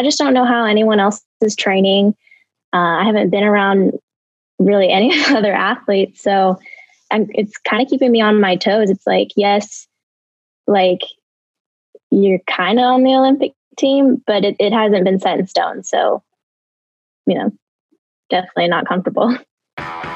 [0.00, 2.14] I just don't know how anyone else is training.
[2.72, 3.92] Uh, I haven't been around
[4.58, 6.58] really any other athletes, so
[7.10, 8.88] it's kind of keeping me on my toes.
[8.88, 9.86] It's like, yes,
[10.66, 11.00] like
[12.10, 15.82] you're kind of on the Olympic team, but it, it hasn't been set in stone.
[15.82, 16.22] So,
[17.26, 17.50] you know,
[18.30, 19.36] definitely not comfortable.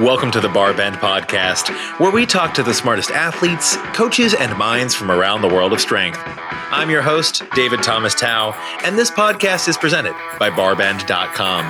[0.00, 1.70] Welcome to the BarBend Podcast,
[2.00, 5.80] where we talk to the smartest athletes, coaches, and minds from around the world of
[5.80, 6.18] strength.
[6.26, 8.54] I'm your host, David Thomas Tao,
[8.84, 11.64] and this podcast is presented by barbend.com.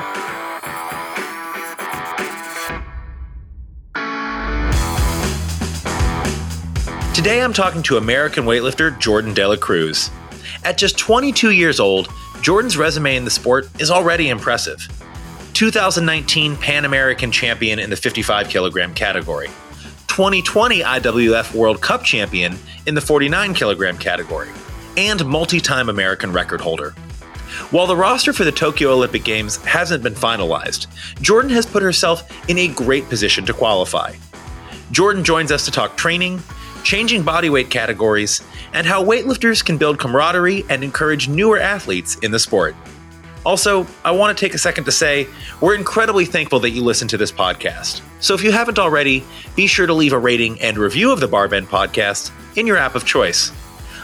[7.13, 10.11] Today I'm talking to American weightlifter Jourdan Delacruz.
[10.65, 12.09] At just 22 years old,
[12.41, 14.89] Jourdan's resume in the sport is already impressive.
[15.55, 19.47] 2019 Pan American champion in the 55 kilogram category,
[20.09, 24.49] 2020 IWF World Cup champion in the 49 kilogram category,
[24.97, 26.91] and multi time American record holder.
[27.71, 30.89] While the roster for the Tokyo Olympic Games hasn't been finalized,
[31.23, 34.15] Jourdan has put herself in a great position to qualify.
[34.91, 36.43] Jourdan joins us to talk training,
[36.83, 42.41] changing bodyweight categories, and how weightlifters can build camaraderie and encourage newer athletes in the
[42.41, 42.75] sport.
[43.45, 45.27] Also, I want to take a second to say
[45.61, 48.01] we're incredibly thankful that you listen to this podcast.
[48.21, 49.23] So if you haven't already,
[49.55, 52.95] be sure to leave a rating and review of the Barbend podcast in your app
[52.95, 53.53] of choice.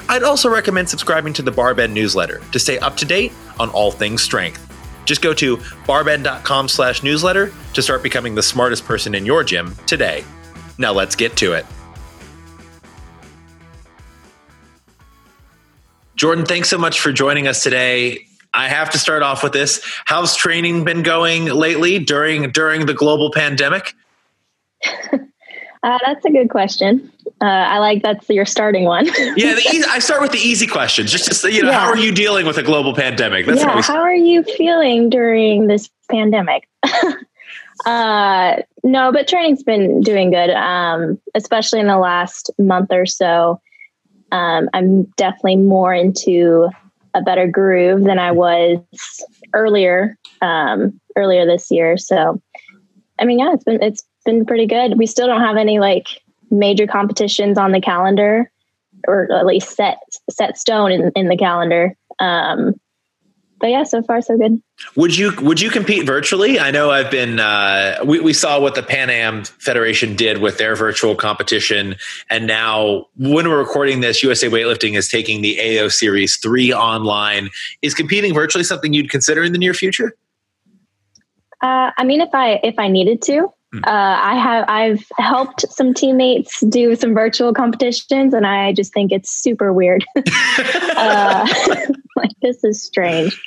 [0.08, 3.91] I'd also recommend subscribing to the Barbend newsletter to stay up to date on all
[3.91, 4.66] things strength.
[5.06, 9.74] Just go to barbend.com slash newsletter to start becoming the smartest person in your gym
[9.86, 10.24] today.
[10.78, 11.64] Now let's get to it.
[16.16, 18.27] Jourdan, thanks so much for joining us today.
[18.61, 19.80] I have to start off with this.
[20.05, 23.94] How's training been going lately during during the global pandemic?
[25.83, 27.11] Uh, that's a good question.
[27.41, 29.06] Uh, I like that's your starting one.
[29.34, 31.11] yeah, easy, I start with the easy questions.
[31.11, 31.80] Just to say, you know, yeah.
[31.80, 33.47] how are you dealing with a global pandemic?
[33.47, 36.69] That's yeah, how are you feeling during this pandemic?
[37.86, 43.58] uh, no, but training's been doing good, um, especially in the last month or so.
[44.33, 46.68] Um, I'm definitely more into
[47.15, 48.79] a better groove than I was
[49.55, 51.97] earlier um, earlier this year.
[51.98, 52.41] So,
[53.19, 54.98] I mean, yeah, it's been it's been pretty good.
[54.98, 56.07] We still don't have any like
[56.51, 58.51] major competitions on the calendar,
[59.07, 59.98] or at least set
[60.31, 61.95] set stone in, in the calendar.
[62.19, 62.80] Um,
[63.61, 64.61] but yeah, so far so good.
[64.97, 66.59] Would you would you compete virtually?
[66.59, 67.39] I know I've been.
[67.39, 71.97] Uh, we we saw what the Pan Am Federation did with their virtual competition,
[72.31, 77.51] and now when we're recording this, USA Weightlifting is taking the AO Series three online.
[77.83, 80.17] Is competing virtually something you'd consider in the near future?
[81.61, 83.79] Uh, I mean, if I if I needed to, hmm.
[83.85, 89.13] uh, I have I've helped some teammates do some virtual competitions, and I just think
[89.13, 90.07] it's super weird.
[90.17, 91.47] uh,
[92.17, 93.39] like this is strange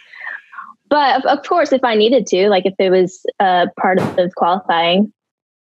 [0.94, 5.12] but of, course, if I needed to, like if it was uh, part of qualifying,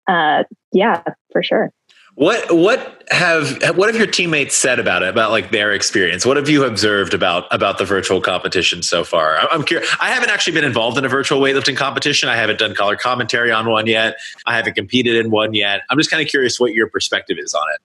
[0.07, 1.01] uh, yeah,
[1.31, 1.71] for sure.
[2.13, 5.09] What what have what have your teammates said about it?
[5.09, 6.23] About like their experience?
[6.23, 9.39] What have you observed about about the virtual competition so far?
[9.49, 9.89] I'm curious.
[9.99, 12.29] I haven't actually been involved in a virtual weightlifting competition.
[12.29, 14.17] I haven't done color commentary on one yet.
[14.45, 15.81] I haven't competed in one yet.
[15.89, 17.81] I'm just kind of curious what your perspective is on it.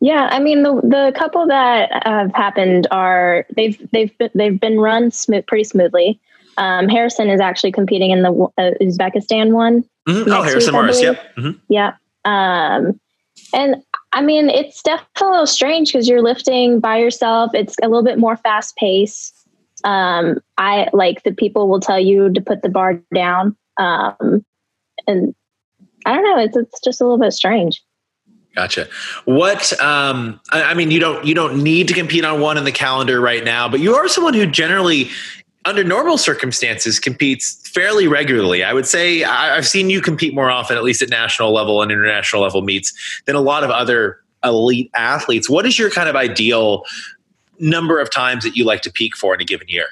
[0.00, 4.78] Yeah, I mean the the couple that have happened are they've they've been, they've been
[4.78, 6.20] run smooth pretty smoothly.
[6.58, 9.84] Um, Harrison is actually competing in the uh, Uzbekistan one.
[10.08, 10.30] Mm-hmm.
[10.30, 11.00] Oh, Harrison week, Maurus.
[11.00, 11.36] Yep.
[11.36, 11.58] Mm-hmm.
[11.68, 11.94] Yeah.
[12.24, 13.00] Um,
[13.54, 13.76] and
[14.12, 17.52] I mean, it's definitely a little strange because you're lifting by yourself.
[17.54, 19.34] It's a little bit more fast paced.
[19.84, 23.56] Um, I like the people will tell you to put the bar down.
[23.76, 24.44] Um,
[25.06, 25.34] and
[26.04, 26.42] I don't know.
[26.42, 27.82] It's it's just a little bit strange.
[28.54, 28.88] Gotcha.
[29.24, 32.64] What um, I, I, mean, you don't you don't need to compete on one in
[32.64, 35.10] the calendar right now, but you are someone who generally
[35.64, 38.64] under normal circumstances competes fairly regularly.
[38.64, 41.90] I would say I've seen you compete more often, at least at national level and
[41.90, 42.92] international level meets,
[43.26, 45.50] than a lot of other elite athletes.
[45.50, 46.84] What is your kind of ideal
[47.58, 49.86] number of times that you like to peak for in a given year?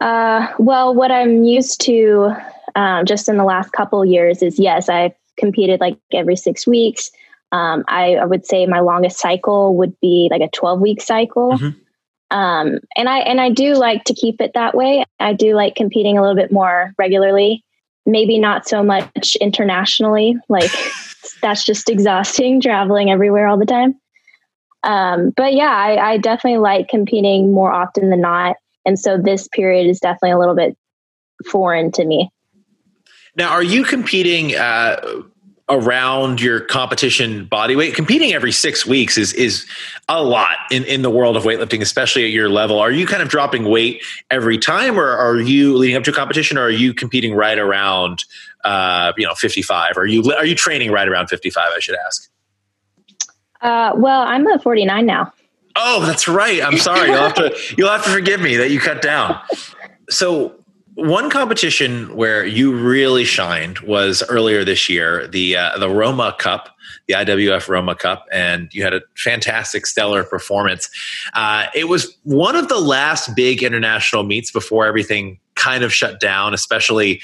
[0.00, 2.34] Uh, well, what I'm used to
[2.74, 7.10] um, just in the last couple years is yes, I've competed like every six weeks.
[7.52, 11.52] Um, I, I, would say my longest cycle would be like a 12 week cycle.
[11.52, 11.78] Mm-hmm.
[12.32, 15.04] Um, and I and I do like to keep it that way.
[15.20, 17.62] I do like competing a little bit more regularly.
[18.06, 20.36] Maybe not so much internationally.
[20.48, 20.70] Like
[21.42, 24.00] that's just exhausting traveling everywhere all the time.
[24.82, 28.56] Um, but yeah, I, I definitely like competing more often than not.
[28.86, 30.76] And so this period is definitely a little bit
[31.50, 32.30] foreign to me.
[33.36, 34.56] Now, are you competing?
[34.56, 35.22] Uh,
[35.72, 39.66] around your competition body weight competing every six weeks is is
[40.06, 42.78] a lot in, in the world of weightlifting especially at your level.
[42.78, 46.14] Are you kind of dropping weight every time or are you leading up to a
[46.14, 48.24] competition or are you competing right around
[48.64, 52.30] uh, you know 55 are you are you training right around 55 i should ask?
[53.62, 55.32] Uh, well i'm at 49 now.
[55.74, 56.62] Oh that's right.
[56.62, 57.08] I'm sorry.
[57.08, 59.40] You'll have to you'll have to forgive me that you cut down.
[60.10, 60.54] So
[60.94, 66.76] one competition where you really shined was earlier this year, the uh, the Roma Cup,
[67.08, 70.90] the IWF Roma Cup, and you had a fantastic, stellar performance.
[71.34, 76.20] Uh, it was one of the last big international meets before everything kind of shut
[76.20, 77.20] down, especially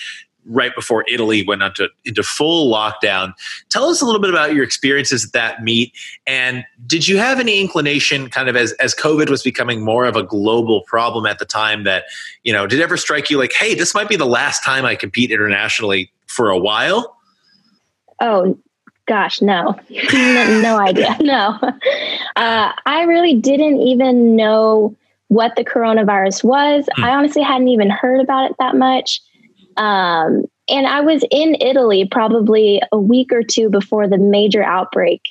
[0.48, 3.34] right before Italy went into, into full lockdown.
[3.68, 5.92] Tell us a little bit about your experiences at that meet.
[6.26, 10.16] And did you have any inclination, kind of as, as COVID was becoming more of
[10.16, 12.04] a global problem at the time, that,
[12.44, 14.84] you know, did it ever strike you like, hey, this might be the last time
[14.84, 17.16] I compete internationally for a while?
[18.20, 18.58] Oh,
[19.06, 19.78] gosh, no.
[20.12, 21.16] no, idea.
[21.20, 21.58] No.
[22.36, 24.96] Uh, I really didn't even know
[25.28, 26.88] what the coronavirus was.
[26.94, 27.04] Hmm.
[27.04, 29.20] I honestly hadn't even heard about it that much.
[29.78, 35.22] Um, and I was in Italy probably a week or two before the major outbreak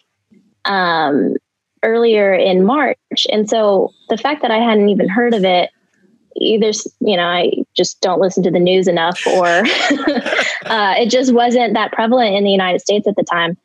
[0.65, 1.35] um,
[1.83, 3.27] earlier in March.
[3.31, 5.69] And so the fact that I hadn't even heard of it,
[6.35, 6.71] either,
[7.01, 9.45] you know, I just don't listen to the news enough or
[10.65, 13.57] uh, it just wasn't that prevalent in the United States at the time.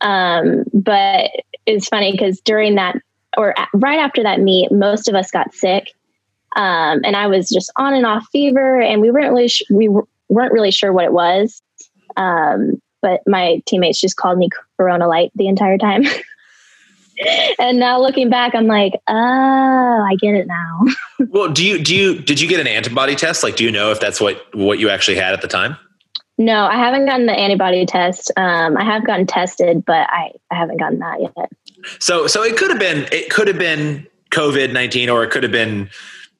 [0.00, 1.30] Um, but
[1.66, 2.96] it's funny because during that,
[3.36, 5.92] or right after that meet, most of us got sick.
[6.56, 9.88] Um, and I was just on and off fever, and we weren't really sh- we
[10.30, 11.60] weren't really sure what it was.
[12.16, 14.48] Um, but my teammates just called me
[14.78, 16.04] Corona Light the entire time.
[17.58, 20.82] and now looking back, I'm like, oh, I get it now.
[21.28, 23.42] well, do you do you did you get an antibody test?
[23.42, 25.76] Like, do you know if that's what what you actually had at the time?
[26.38, 28.32] No, I haven't gotten the antibody test.
[28.36, 31.50] Um, I have gotten tested, but I, I haven't gotten that yet.
[31.98, 35.42] So so it could have been it could have been COVID nineteen, or it could
[35.42, 35.90] have been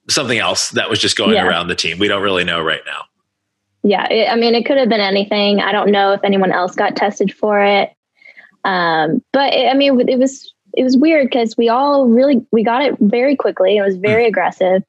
[0.08, 1.46] something else that was just going yeah.
[1.46, 1.98] around the team.
[1.98, 3.04] We don't really know right now
[3.82, 5.60] yeah, it, I mean, it could have been anything.
[5.60, 7.90] I don't know if anyone else got tested for it.
[8.64, 12.62] Um, but it, I mean, it was it was weird because we all really we
[12.62, 13.76] got it very quickly.
[13.76, 14.82] It was very aggressive.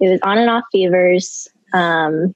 [0.00, 1.48] It was on and off fevers.
[1.72, 2.34] Um,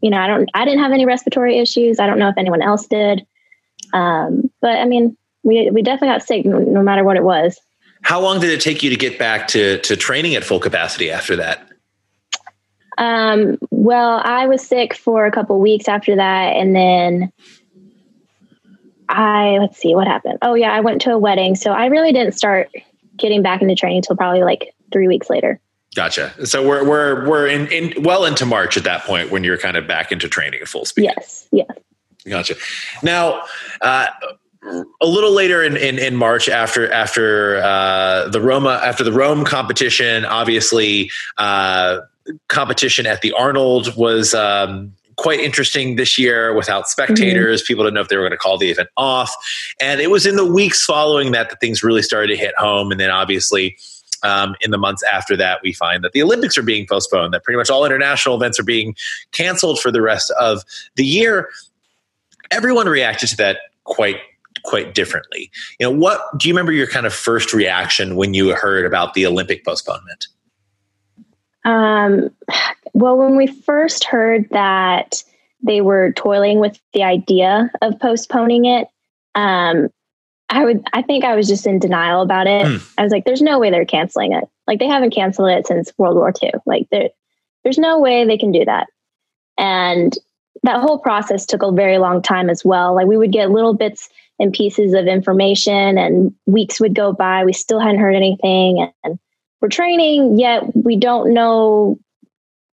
[0.00, 2.00] you know, I don't I didn't have any respiratory issues.
[2.00, 3.26] I don't know if anyone else did.
[3.92, 7.60] Um, but I mean, we we definitely got sick no, no matter what it was.
[8.02, 11.10] How long did it take you to get back to to training at full capacity
[11.10, 11.68] after that?
[12.98, 17.32] Um, well, I was sick for a couple weeks after that, and then
[19.08, 20.38] I let's see what happened.
[20.42, 22.70] Oh yeah, I went to a wedding, so I really didn't start
[23.16, 25.60] getting back into training until probably like three weeks later.
[25.94, 26.32] Gotcha.
[26.46, 29.76] So we're we're we're in, in well into March at that point when you're kind
[29.76, 31.04] of back into training at full speed.
[31.04, 31.48] Yes.
[31.52, 31.70] Yes.
[32.28, 32.54] Gotcha.
[33.02, 33.42] Now,
[33.80, 34.06] uh,
[35.00, 39.44] a little later in, in, in March after after uh, the Roma after the Rome
[39.44, 41.98] competition, obviously uh,
[42.48, 47.60] competition at the Arnold was um, quite interesting this year without spectators.
[47.60, 47.66] Mm-hmm.
[47.66, 49.32] People didn't know if they were going to call the event off.
[49.80, 52.90] And it was in the weeks following that that things really started to hit home.
[52.90, 53.76] And then obviously,
[54.22, 57.42] um, in the months after that, we find that the Olympics are being postponed, that
[57.42, 58.94] pretty much all international events are being
[59.32, 60.62] canceled for the rest of
[60.96, 61.48] the year.
[62.50, 64.18] Everyone reacted to that quite
[64.64, 65.50] quite differently.
[65.80, 69.14] You know, what do you remember your kind of first reaction when you heard about
[69.14, 70.28] the Olympic postponement?
[71.64, 72.30] Um,
[72.92, 75.22] well, when we first heard that
[75.62, 78.88] they were toiling with the idea of postponing it,
[79.34, 79.88] um,
[80.50, 82.66] I would, I think I was just in denial about it.
[82.66, 82.92] Mm.
[82.98, 84.44] I was like, "There's no way they're canceling it.
[84.66, 86.50] Like they haven't canceled it since World War II.
[86.66, 87.08] Like there,
[87.64, 88.88] there's no way they can do that."
[89.56, 90.12] And
[90.62, 92.94] that whole process took a very long time as well.
[92.94, 97.44] Like we would get little bits and pieces of information, and weeks would go by.
[97.44, 99.18] We still hadn't heard anything, and
[99.62, 101.96] we're training, yet we don't know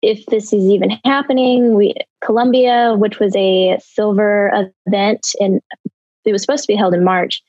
[0.02, 1.76] if this is even happening.
[1.76, 5.60] We Colombia, which was a silver event, and
[6.24, 7.40] it was supposed to be held in March,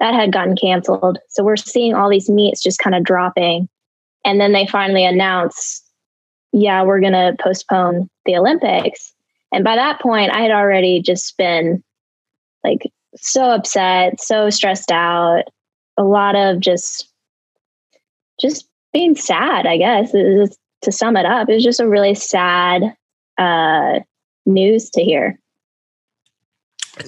[0.00, 1.18] that had gotten canceled.
[1.28, 3.68] So we're seeing all these meets just kind of dropping,
[4.24, 5.82] and then they finally announce,
[6.52, 9.14] "Yeah, we're going to postpone the Olympics."
[9.52, 11.82] And by that point, I had already just been
[12.64, 15.44] like so upset, so stressed out,
[15.96, 17.06] a lot of just
[18.40, 21.48] just being sad, I guess, to sum it up.
[21.48, 22.94] It was just a really sad
[23.38, 24.00] uh,
[24.46, 25.38] news to hear.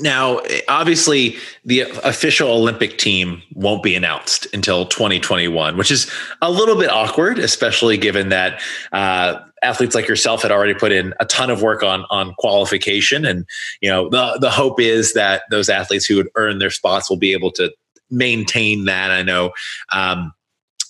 [0.01, 6.11] Now, obviously, the official Olympic team won't be announced until 2021, which is
[6.41, 8.63] a little bit awkward, especially given that
[8.93, 13.27] uh, athletes like yourself had already put in a ton of work on on qualification,
[13.27, 13.45] and
[13.81, 17.19] you know the the hope is that those athletes who would earn their spots will
[17.19, 17.71] be able to
[18.11, 19.11] maintain that.
[19.11, 19.53] I know.
[19.93, 20.33] Um,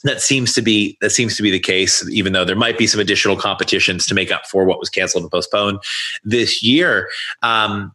[0.05, 2.87] that seems to be that seems to be the case even though there might be
[2.87, 5.79] some additional competitions to make up for what was canceled and postponed
[6.25, 7.09] this year.
[7.43, 7.93] Um,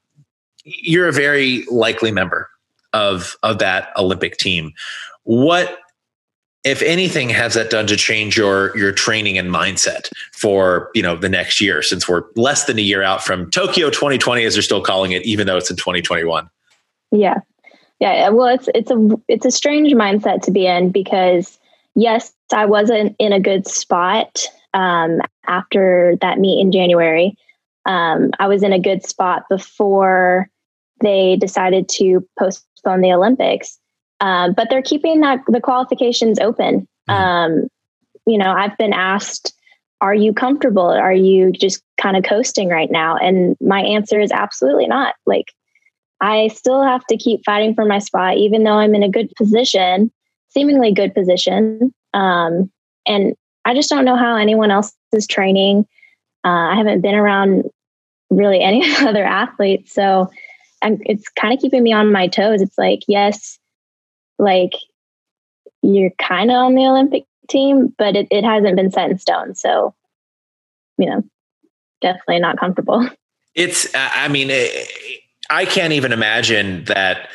[0.64, 2.50] you're a very likely member
[2.94, 4.74] of of that olympic team.
[5.24, 5.80] What
[6.64, 11.16] if anything has that done to change your your training and mindset for you know
[11.16, 14.62] the next year since we're less than a year out from tokyo 2020 as they're
[14.62, 16.50] still calling it even though it's in 2021
[17.12, 17.36] yeah.
[18.00, 21.58] Yeah well it's it's a it's a strange mindset to be in because
[21.98, 27.36] yes i wasn't in a good spot um, after that meet in january
[27.86, 30.50] um, i was in a good spot before
[31.02, 33.80] they decided to postpone the olympics
[34.20, 36.88] um, but they're keeping that the qualifications open.
[37.10, 37.14] Mm-hmm.
[37.14, 37.68] Um,
[38.26, 39.54] you know, I've been asked,
[40.02, 40.88] "Are you comfortable?
[40.88, 45.16] Are you just kind of coasting right now?" And my answer is absolutely not.
[45.26, 45.54] Like,
[46.20, 49.32] I still have to keep fighting for my spot, even though I'm in a good
[49.38, 50.12] position,
[50.50, 51.94] seemingly good position.
[52.14, 52.72] Um,
[53.06, 53.36] and
[53.66, 55.86] I just don't know how anyone else is training.
[56.46, 57.66] Uh, I haven't been around
[58.30, 60.30] really any other athletes, so
[60.82, 62.62] I'm, it's kind of keeping me on my toes.
[62.62, 63.58] It's like, yes,
[64.40, 64.74] like
[65.82, 69.56] you're kind of on the Olympic team, but it, it hasn't been set in stone.
[69.56, 69.96] So,
[70.98, 71.24] you know,
[72.02, 73.08] definitely not comfortable.
[73.56, 74.52] It's, I mean,
[75.50, 77.28] I can't even imagine that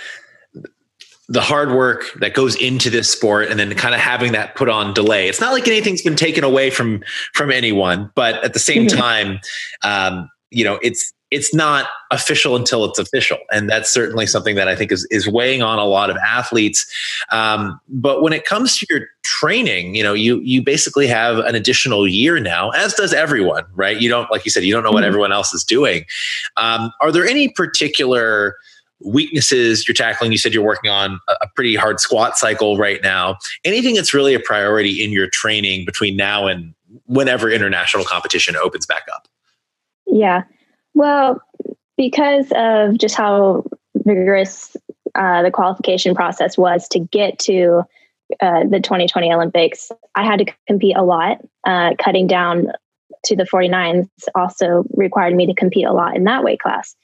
[1.28, 4.68] the hard work that goes into this sport and then kind of having that put
[4.68, 5.28] on delay.
[5.28, 7.02] It's not like anything's been taken away from
[7.32, 8.98] from anyone, but at the same mm-hmm.
[8.98, 9.40] time,
[9.82, 13.38] um, you know, it's it's not official until it's official.
[13.50, 16.86] And that's certainly something that I think is, is weighing on a lot of athletes.
[17.30, 21.54] Um, but when it comes to your training, you know, you, you basically have an
[21.54, 23.98] additional year now, as does everyone, right?
[23.98, 25.08] You don't, like you said, you don't know what mm-hmm.
[25.08, 26.04] everyone else is doing.
[26.58, 28.56] Um, are there any particular
[29.04, 30.32] weaknesses you're tackling?
[30.32, 33.36] You said you're working on a pretty hard squat cycle right now.
[33.64, 36.74] Anything that's really a priority in your training between now and
[37.06, 39.28] whenever international competition opens back up?
[40.06, 40.44] Yeah.
[40.94, 41.40] Well,
[41.96, 43.64] because of just how
[43.96, 44.76] vigorous
[45.14, 47.82] uh, the qualification process was to get to
[48.40, 51.38] uh, the 2020 Olympics, I had to compete a lot.
[51.66, 52.68] Uh, cutting down
[53.24, 56.96] to the 49s also required me to compete a lot in that weight class.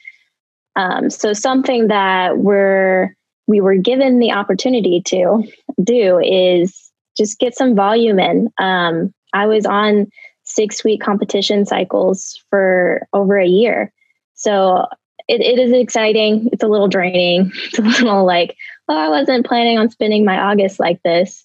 [0.78, 3.14] Um, so something that we're
[3.48, 5.42] we were given the opportunity to
[5.82, 8.48] do is just get some volume in.
[8.58, 10.06] Um, I was on
[10.44, 13.92] six week competition cycles for over a year.
[14.34, 14.86] So
[15.26, 16.48] it, it is exciting.
[16.52, 17.52] It's a little draining.
[17.64, 18.56] It's a little like,
[18.88, 21.44] oh, I wasn't planning on spending my August like this,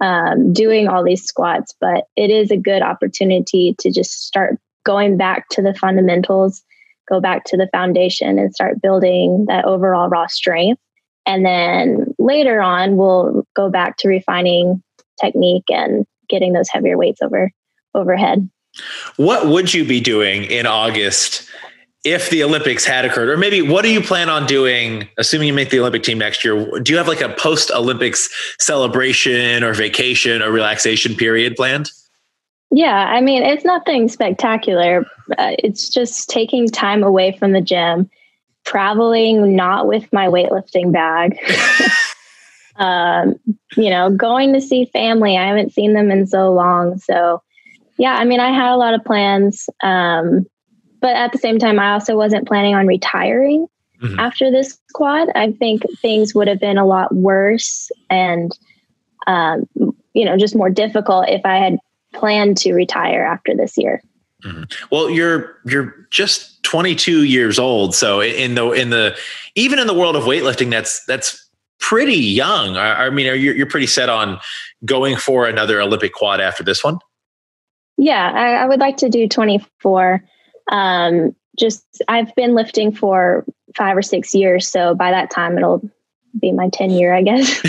[0.00, 5.16] um, doing all these squats, but it is a good opportunity to just start going
[5.16, 6.62] back to the fundamentals,
[7.08, 10.80] go back to the foundation and start building that overall raw strength.
[11.26, 14.82] And then later on, we'll go back to refining
[15.20, 17.50] technique and getting those heavier weights over
[17.94, 18.48] overhead.
[19.16, 21.48] What would you be doing in August
[22.04, 23.28] if the Olympics had occurred?
[23.28, 26.44] Or maybe what do you plan on doing, assuming you make the Olympic team next
[26.44, 26.80] year?
[26.80, 28.28] Do you have like a post Olympics
[28.60, 31.90] celebration or vacation or relaxation period planned?
[32.70, 35.06] Yeah, I mean, it's nothing spectacular.
[35.38, 38.10] Uh, it's just taking time away from the gym,
[38.64, 41.38] traveling not with my weightlifting bag.
[42.76, 43.36] um,
[43.76, 45.36] you know, going to see family.
[45.36, 46.98] I haven't seen them in so long.
[46.98, 47.42] So,
[47.96, 49.68] yeah, I mean, I had a lot of plans.
[49.82, 50.46] Um,
[51.00, 53.66] but at the same time, I also wasn't planning on retiring
[54.02, 54.18] mm-hmm.
[54.18, 55.28] after this quad.
[55.34, 58.56] I think things would have been a lot worse and,
[59.26, 59.66] um,
[60.12, 61.78] you know, just more difficult if I had
[62.14, 64.02] planned to retire after this year.
[64.44, 64.64] Mm-hmm.
[64.90, 69.16] Well, you're you're just 22 years old, so in the in the
[69.56, 71.48] even in the world of weightlifting, that's that's
[71.80, 72.76] pretty young.
[72.76, 74.38] I, I mean, are you, you're pretty set on
[74.84, 76.98] going for another Olympic quad after this one?
[77.96, 80.22] Yeah, I, I would like to do 24.
[80.70, 83.44] Um, just I've been lifting for
[83.76, 85.82] five or six years, so by that time it'll
[86.40, 87.60] be my 10 year, I guess.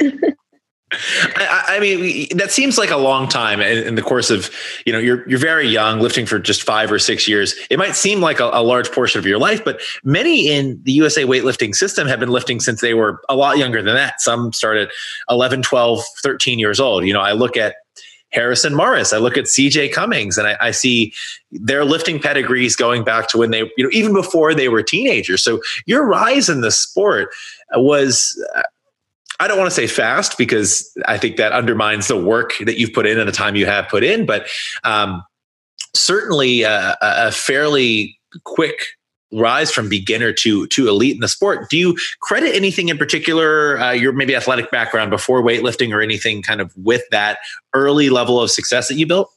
[0.90, 4.50] I, I, mean, that seems like a long time in, the course of,
[4.86, 7.54] you know, you're you're very young, lifting for just five or six years.
[7.68, 10.92] It might seem like a, a, large portion of your life, but many in the
[10.92, 14.20] USA weightlifting system have been lifting since they were a lot younger than that.
[14.20, 14.90] Some started
[15.28, 17.04] 11, 12, 13 years old.
[17.04, 17.76] You know, I look at
[18.30, 19.12] Harrison Maurus.
[19.12, 21.14] I look at CJ Cummings and I, I, see
[21.50, 25.42] their lifting pedigrees going back to when they, you know, even before they were teenagers.
[25.42, 27.30] So your rise in the sport
[27.74, 28.62] was, uh,
[29.40, 32.92] I don't want to say fast because I think that undermines the work that you've
[32.92, 34.48] put in and the time you have put in, but
[34.84, 35.22] um,
[35.94, 38.84] certainly a, a fairly quick
[39.32, 41.68] rise from beginner to to elite in the sport.
[41.70, 46.42] Do you credit anything in particular, uh, your maybe athletic background before weightlifting or anything
[46.42, 47.38] kind of with that
[47.74, 49.30] early level of success that you built?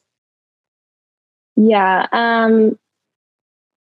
[1.57, 2.79] Yeah, um,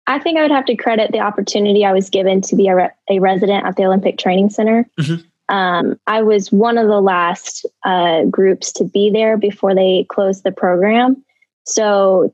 [0.07, 2.75] I think I would have to credit the opportunity I was given to be a,
[2.75, 4.87] re- a resident at the Olympic Training Center.
[4.99, 5.27] Mm-hmm.
[5.47, 10.43] Um, I was one of the last uh, groups to be there before they closed
[10.43, 11.23] the program.
[11.65, 12.33] So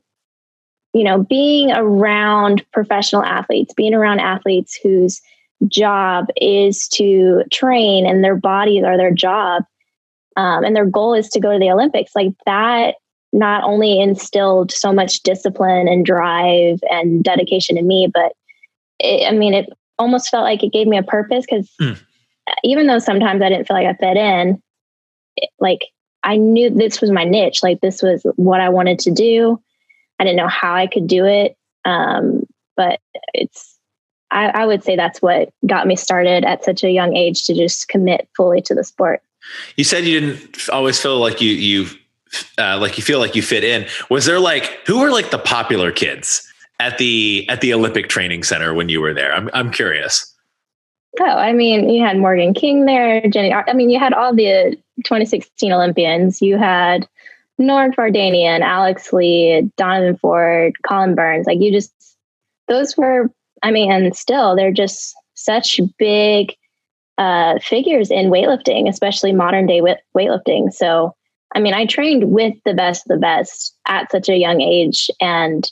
[0.94, 5.22] you know, being around professional athletes, being around athletes whose
[5.68, 9.64] job is to train and their bodies are their job,
[10.36, 12.96] um, and their goal is to go to the Olympics, like that
[13.32, 18.32] not only instilled so much discipline and drive and dedication in me, but
[18.98, 21.98] it, I mean, it almost felt like it gave me a purpose because mm.
[22.64, 24.62] Even though sometimes I didn't feel like I fit in,
[25.36, 25.80] it, like
[26.22, 29.60] I knew this was my niche, like this was what I wanted to do.
[30.18, 31.56] I didn't know how I could do it.
[31.84, 32.44] Um,
[32.76, 33.00] but
[33.34, 33.78] it's,
[34.30, 37.54] I, I would say that's what got me started at such a young age to
[37.54, 39.22] just commit fully to the sport.
[39.76, 41.86] You said you didn't always feel like you, you,
[42.56, 43.86] uh, like you feel like you fit in.
[44.08, 48.44] Was there like, who were like the popular kids at the, at the Olympic training
[48.44, 49.34] center when you were there?
[49.34, 50.31] I'm, I'm curious.
[51.20, 53.52] Oh, I mean, you had Morgan King there, Jenny.
[53.52, 56.40] I mean, you had all the 2016 Olympians.
[56.40, 57.06] You had
[57.60, 61.46] Norik Vardanyan, Alex Lee, Donovan Ford, Colin Burns.
[61.46, 61.92] Like you just,
[62.68, 63.30] those were,
[63.62, 66.56] I mean, and still they're just such big
[67.18, 69.82] uh, figures in weightlifting, especially modern day
[70.16, 70.72] weightlifting.
[70.72, 71.14] So,
[71.54, 75.10] I mean, I trained with the best of the best at such a young age.
[75.20, 75.70] And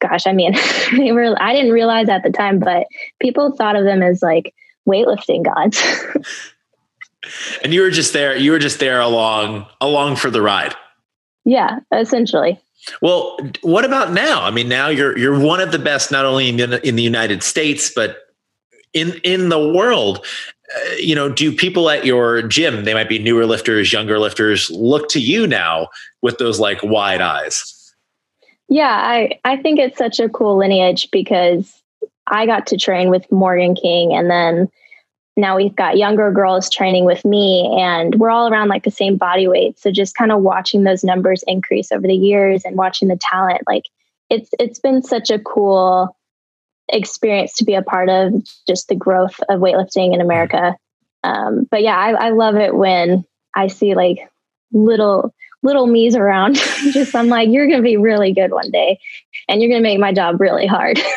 [0.00, 0.54] gosh, I mean,
[0.96, 2.86] they were, I didn't realize at the time, but
[3.20, 4.54] people thought of them as like
[4.88, 5.82] weightlifting gods.
[7.62, 10.74] and you were just there you were just there along along for the ride.
[11.44, 12.58] Yeah essentially.
[13.02, 14.42] Well what about now?
[14.42, 17.42] I mean now you're you're one of the best not only in, in the united
[17.42, 18.18] states but
[18.92, 20.24] in in the world.
[20.72, 24.70] Uh, you know do people at your gym they might be newer lifters younger lifters
[24.70, 25.88] look to you now
[26.22, 27.79] with those like wide eyes
[28.70, 31.82] yeah i i think it's such a cool lineage because
[32.26, 34.68] i got to train with morgan king and then
[35.36, 39.16] now we've got younger girls training with me and we're all around like the same
[39.16, 39.78] body weight.
[39.78, 43.62] So just kind of watching those numbers increase over the years and watching the talent
[43.66, 43.84] like
[44.28, 46.16] it's it's been such a cool
[46.88, 48.32] experience to be a part of
[48.66, 50.76] just the growth of weightlifting in america.
[51.22, 54.18] Um, but yeah I, I love it when i see like
[54.72, 56.54] little little me's around
[56.92, 58.98] just i'm like you're gonna be really good one day
[59.48, 60.98] and you're gonna make my job really hard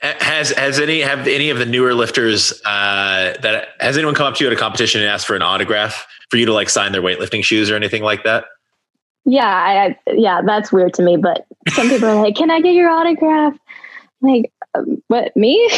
[0.00, 4.36] Has has any have any of the newer lifters uh, that has anyone come up
[4.36, 6.92] to you at a competition and asked for an autograph for you to like sign
[6.92, 8.44] their weightlifting shoes or anything like that?
[9.24, 11.16] Yeah, I, yeah, that's weird to me.
[11.16, 13.58] But some people are like, "Can I get your autograph?"
[14.20, 15.68] like, um, what me?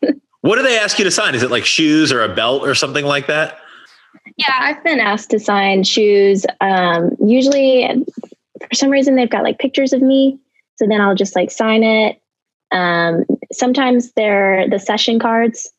[0.40, 1.36] what do they ask you to sign?
[1.36, 3.58] Is it like shoes or a belt or something like that?
[4.36, 6.44] Yeah, I've been asked to sign shoes.
[6.60, 8.04] Um, usually,
[8.60, 10.38] for some reason, they've got like pictures of me,
[10.76, 12.20] so then I'll just like sign it.
[12.72, 15.70] Um, sometimes they're the session cards.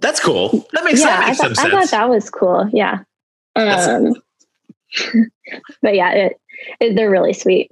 [0.00, 0.66] That's cool.
[0.72, 2.68] That makes, yeah, that makes I thought, I thought that was cool.
[2.72, 3.00] Yeah.
[3.54, 4.14] Um,
[5.82, 6.40] but yeah, it,
[6.80, 7.70] it, they're really sweet.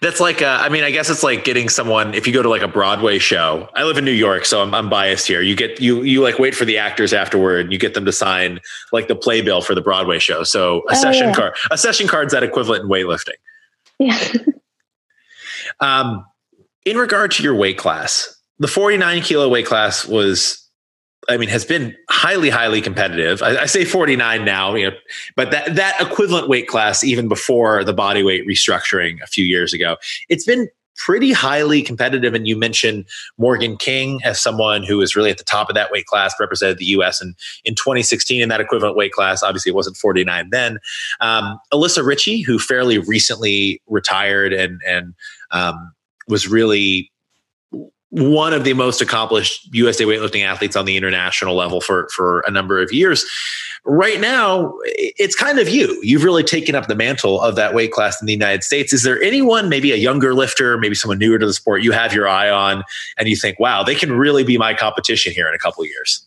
[0.00, 2.14] That's like, uh, I mean, I guess it's like getting someone.
[2.14, 4.72] If you go to like a Broadway show, I live in New York, so I'm,
[4.74, 5.42] I'm biased here.
[5.42, 8.12] You get you you like wait for the actors afterward, and you get them to
[8.12, 8.60] sign
[8.92, 10.42] like the playbill for the Broadway show.
[10.42, 11.34] So a oh, session yeah.
[11.34, 13.34] card, a session card's that equivalent in weightlifting.
[13.98, 14.18] Yeah.
[15.80, 16.24] um,
[16.86, 20.59] in regard to your weight class, the 49 kilo weight class was
[21.30, 23.40] I mean, has been highly, highly competitive.
[23.42, 24.96] I, I, say 49 now, you know,
[25.36, 29.72] but that that equivalent weight class, even before the body weight restructuring a few years
[29.72, 29.96] ago,
[30.28, 32.34] it's been pretty highly competitive.
[32.34, 33.06] And you mentioned
[33.38, 36.78] Morgan King as someone who was really at the top of that weight class, represented
[36.78, 37.22] the U.S.
[37.22, 39.42] in in 2016 in that equivalent weight class.
[39.42, 40.78] Obviously, it wasn't 49 then.
[41.20, 45.14] Um, Alyssa Ritchie, who fairly recently retired and and
[45.52, 45.92] um,
[46.26, 47.10] was really
[48.10, 52.50] one of the most accomplished USA weightlifting athletes on the international level for for a
[52.50, 53.24] number of years.
[53.84, 55.98] Right now, it's kind of you.
[56.02, 58.92] You've really taken up the mantle of that weight class in the United States.
[58.92, 62.12] Is there anyone, maybe a younger lifter, maybe someone newer to the sport, you have
[62.12, 62.84] your eye on,
[63.16, 65.88] and you think, "Wow, they can really be my competition here in a couple of
[65.88, 66.26] years"?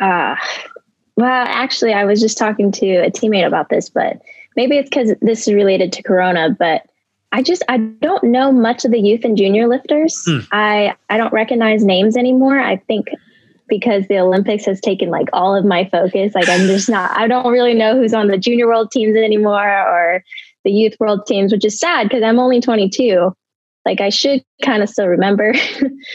[0.00, 0.70] Ah, uh,
[1.16, 4.20] well, actually, I was just talking to a teammate about this, but
[4.56, 6.82] maybe it's because this is related to Corona, but
[7.32, 10.22] I just I don't know much of the youth and junior lifters.
[10.28, 10.46] Mm.
[10.52, 12.60] I I don't recognize names anymore.
[12.60, 13.06] I think
[13.68, 16.34] because the Olympics has taken like all of my focus.
[16.34, 19.66] Like I'm just not I don't really know who's on the junior world teams anymore
[19.66, 20.22] or
[20.64, 23.34] the youth world teams, which is sad because I'm only 22.
[23.86, 25.54] Like I should kind of still remember,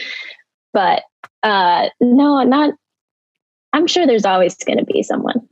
[0.72, 1.02] but
[1.42, 2.74] uh, no, not.
[3.72, 5.46] I'm sure there's always going to be someone.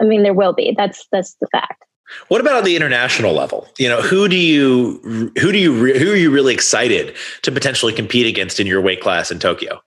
[0.00, 0.74] I mean, there will be.
[0.76, 1.85] That's that's the fact.
[2.28, 3.68] What about on the international level?
[3.78, 5.00] You know, who do you
[5.38, 9.00] who do you who are you really excited to potentially compete against in your weight
[9.00, 9.80] class in Tokyo?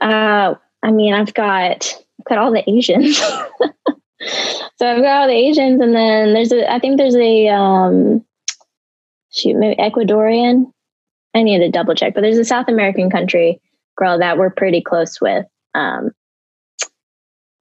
[0.00, 3.16] Uh, I mean, I've got I've got all the Asians.
[3.18, 3.32] so
[4.80, 8.24] I've got all the Asians, and then there's a I think there's a um,
[9.32, 10.72] shoot maybe Ecuadorian.
[11.34, 13.60] I need to double check, but there's a South American country
[13.96, 15.44] girl that we're pretty close with.
[15.74, 16.12] Um,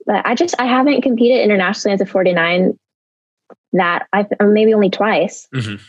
[0.06, 2.78] but I just I haven't competed internationally as a 49
[3.74, 5.48] that I maybe only twice.
[5.54, 5.82] Mm-hmm.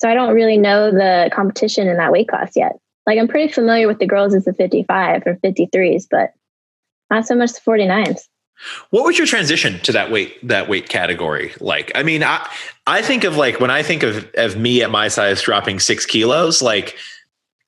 [0.00, 2.78] So I don't really know the competition in that weight class yet.
[3.06, 6.34] Like I'm pretty familiar with the girls as the 55 or 53s, but
[7.10, 8.20] not so much the 49s.
[8.90, 11.92] What was your transition to that weight that weight category like?
[11.94, 12.48] I mean, I
[12.86, 16.04] I think of like when I think of of me at my size dropping six
[16.04, 16.96] kilos, like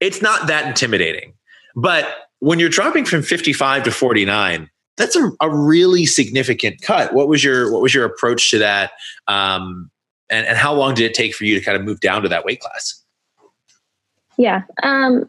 [0.01, 1.35] it's not that intimidating.
[1.77, 2.09] But
[2.41, 4.69] when you're dropping from 55 to 49,
[5.01, 7.15] that's a, a really significant cut.
[7.15, 8.93] What was your what was your approach to that?
[9.27, 9.91] Um,
[10.29, 12.29] and, and how long did it take for you to kind of move down to
[12.29, 13.03] that weight class?
[14.37, 14.63] Yeah.
[14.83, 15.29] Um,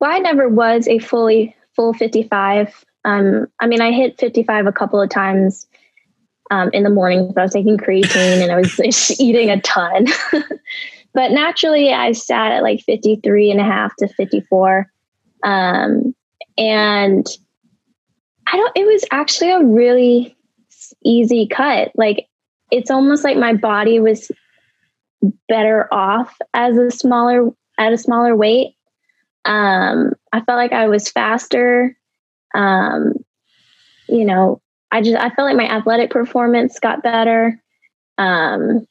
[0.00, 2.84] well, I never was a fully full 55.
[3.04, 5.66] Um, I mean, I hit 55 a couple of times
[6.50, 7.32] um, in the morning.
[7.36, 10.06] I was taking creatine and I was eating a ton.
[11.14, 14.90] but naturally, I sat at like 53 and a half to 54.
[15.42, 16.14] Um,
[16.58, 17.26] and
[18.46, 20.36] I don't, it was actually a really
[21.04, 21.92] easy cut.
[21.96, 22.26] Like
[22.70, 24.30] it's almost like my body was
[25.48, 28.74] better off as a smaller, at a smaller weight.
[29.44, 31.96] Um, I felt like I was faster.
[32.54, 33.14] Um,
[34.08, 37.60] you know, I just, I felt like my athletic performance got better.
[38.18, 38.86] Um,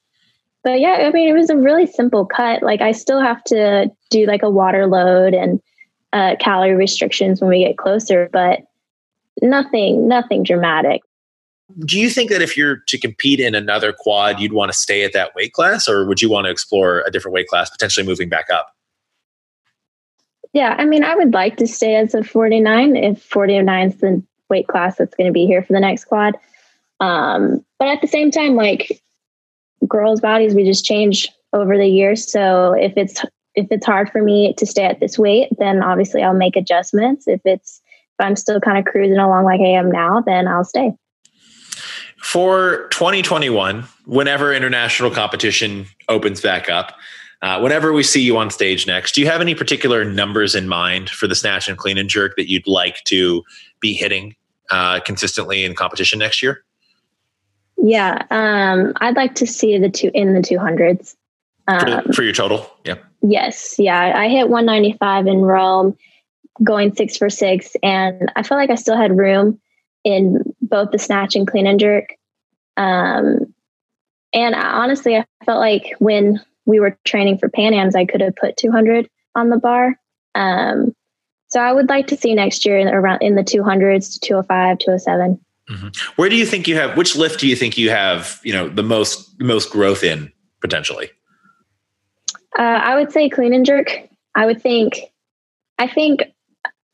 [0.64, 2.64] but yeah, I mean, it was a really simple cut.
[2.64, 5.62] Like I still have to do like a water load and
[6.12, 8.62] uh, calorie restrictions when we get closer, but
[9.42, 11.02] nothing, nothing dramatic.
[11.80, 15.04] Do you think that if you're to compete in another quad, you'd want to stay
[15.04, 18.06] at that weight class, or would you want to explore a different weight class, potentially
[18.06, 18.68] moving back up?
[20.54, 24.24] Yeah, I mean, I would like to stay as a 49 if 49 is the
[24.50, 26.36] weight class that's going to be here for the next quad.
[27.00, 29.02] Um, but at the same time, like
[29.88, 32.32] girls' bodies, we just change over the years.
[32.32, 33.24] So if it's
[33.56, 37.28] if it's hard for me to stay at this weight, then obviously I'll make adjustments.
[37.28, 37.82] If it's
[38.18, 40.94] if I'm still kind of cruising along like I am now, then I'll stay.
[42.18, 46.94] For 2021, whenever international competition opens back up,
[47.42, 50.68] uh, whenever we see you on stage next, do you have any particular numbers in
[50.68, 53.44] mind for the snatch and clean and jerk that you'd like to
[53.80, 54.36] be hitting
[54.72, 56.64] uh, consistently in competition next year?
[57.78, 61.16] Yeah, um, I'd like to see the two in the 200s.
[61.68, 62.96] Um, for, for your total, yeah.
[63.22, 64.14] Yes, yeah.
[64.16, 65.96] I hit 195 in Rome
[66.64, 67.76] going six for six.
[67.84, 69.60] And I felt like I still had room
[70.04, 72.16] in both the snatch and clean and jerk.
[72.78, 73.54] Um,
[74.34, 78.22] and I, honestly, I felt like when we were training for Pan Ams, I could
[78.22, 79.96] have put 200 on the bar.
[80.34, 80.94] Um,
[81.48, 84.80] so I would like to see next year in, around in the 200s to 205,
[84.80, 85.40] 207.
[85.70, 85.88] Mm-hmm.
[86.16, 86.96] Where do you think you have?
[86.98, 88.40] Which lift do you think you have?
[88.44, 91.10] You know, the most most growth in potentially.
[92.58, 94.08] Uh, I would say clean and jerk.
[94.36, 95.00] I would think.
[95.80, 96.22] I think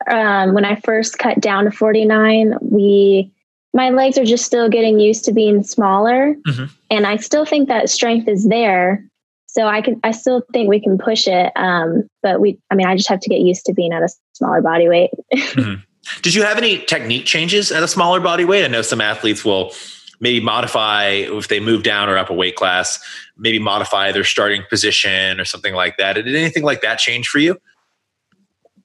[0.09, 3.31] um, when I first cut down to 49, we
[3.73, 6.65] my legs are just still getting used to being smaller, mm-hmm.
[6.89, 9.05] and I still think that strength is there.
[9.47, 11.51] So I can, I still think we can push it.
[11.57, 14.09] Um, but we, I mean, I just have to get used to being at a
[14.33, 15.11] smaller body weight.
[15.33, 15.81] mm-hmm.
[16.21, 18.63] Did you have any technique changes at a smaller body weight?
[18.63, 19.73] I know some athletes will
[20.21, 22.99] maybe modify if they move down or up a weight class,
[23.37, 26.13] maybe modify their starting position or something like that.
[26.13, 27.57] Did anything like that change for you?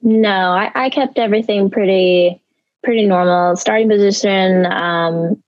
[0.07, 2.40] No, I, I kept everything pretty
[2.85, 3.57] pretty normal.
[3.57, 5.42] Starting position, um,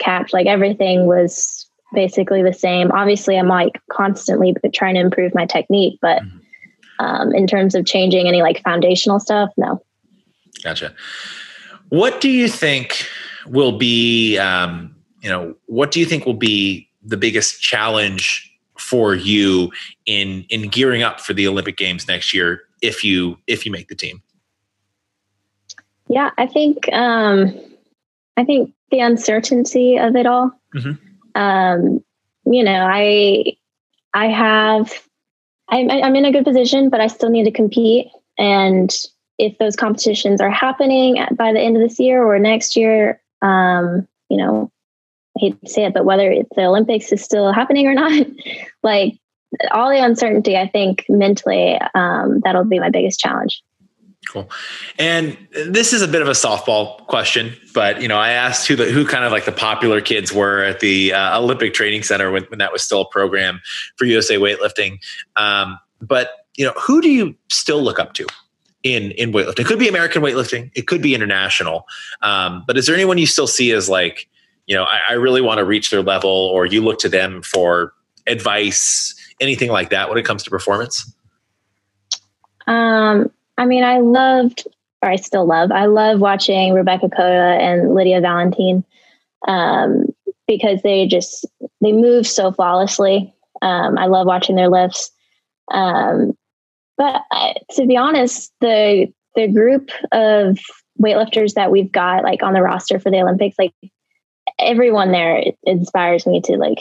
[0.00, 2.90] catch, like everything was basically the same.
[2.90, 7.04] Obviously, I'm like constantly trying to improve my technique, but mm-hmm.
[7.04, 9.82] um, in terms of changing any like foundational stuff, no.
[10.64, 10.94] Gotcha.
[11.90, 13.06] What do you think
[13.46, 18.50] will be, um, you know, what do you think will be the biggest challenge
[18.92, 19.72] for you
[20.04, 23.88] in in gearing up for the Olympic Games next year if you if you make
[23.88, 24.22] the team?
[26.08, 27.58] Yeah, I think um,
[28.36, 30.52] I think the uncertainty of it all.
[30.74, 31.40] Mm-hmm.
[31.40, 32.04] Um,
[32.44, 33.56] you know, I
[34.12, 34.92] I have
[35.68, 38.08] I'm, I'm in a good position, but I still need to compete.
[38.36, 38.94] And
[39.38, 44.06] if those competitions are happening by the end of this year or next year, um,
[44.28, 44.71] you know,
[45.42, 48.26] hate to say it, but whether the Olympics is still happening or not,
[48.82, 49.18] like
[49.70, 53.62] all the uncertainty, I think mentally, um, that'll be my biggest challenge.
[54.28, 54.48] Cool.
[54.98, 58.76] And this is a bit of a softball question, but you know, I asked who
[58.76, 62.30] the who kind of like the popular kids were at the uh, Olympic Training Center
[62.30, 63.60] when, when that was still a program
[63.96, 64.98] for USA weightlifting.
[65.34, 68.26] Um, but you know, who do you still look up to
[68.84, 69.60] in in weightlifting?
[69.60, 71.84] It could be American weightlifting, it could be international.
[72.22, 74.28] Um, but is there anyone you still see as like,
[74.66, 77.42] you know, I, I really want to reach their level, or you look to them
[77.42, 77.92] for
[78.26, 81.12] advice, anything like that when it comes to performance?
[82.66, 84.66] Um, I mean, I loved,
[85.02, 88.84] or I still love, I love watching Rebeka Koha and Lidia Valentín
[89.48, 90.06] um,
[90.46, 91.46] because they just
[91.80, 93.34] they move so flawlessly.
[93.60, 95.10] Um, I love watching their lifts.
[95.70, 96.36] Um,
[96.96, 100.58] but uh, to be honest, the the group of
[101.00, 103.72] weightlifters that we've got like on the roster for the Olympics, like
[104.62, 106.78] everyone there inspires me to like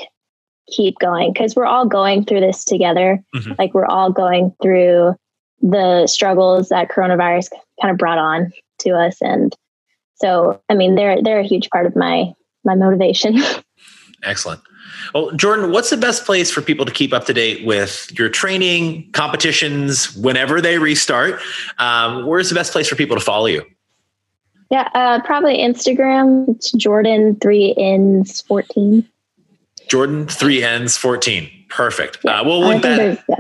[0.72, 3.24] keep going because we're all going through this together.
[3.36, 3.54] Mm-hmm.
[3.58, 5.16] Like we're all going through
[5.62, 7.50] the struggles that coronavirus
[7.82, 9.18] kind of brought on to us.
[9.22, 9.56] And
[10.16, 13.40] so i mean they're they're a huge part of my my motivation.
[14.24, 14.62] Excellent.
[15.14, 18.30] Well jourdan what's the best place for people to keep up to date with your
[18.30, 21.42] training competitions whenever they restart?
[21.80, 23.66] Um, where's the best place for people to follow you
[24.72, 29.08] yeah uh, probably instagram it's jordan 3 ns 14
[29.88, 33.36] jordan 3 ns 14 perfect yeah, uh, we'll link that yeah.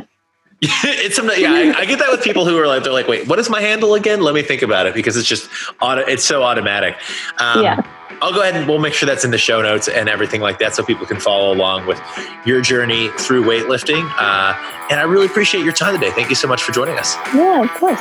[0.84, 3.28] it's some, yeah, I, I, get that with people who are like, they're like, wait,
[3.28, 4.22] what is my handle again?
[4.22, 5.50] Let me think about it because it's just,
[5.82, 6.98] auto, it's so automatic.
[7.39, 7.82] Um, yeah.
[8.22, 10.60] I'll go ahead and we'll make sure that's in the show notes and everything like
[10.60, 12.00] that so people can follow along with
[12.46, 14.08] your journey through weightlifting.
[14.17, 14.54] Uh,
[14.91, 16.12] and I really appreciate your time today.
[16.12, 17.15] Thank you so much for joining us.
[17.34, 18.00] Yeah, of course.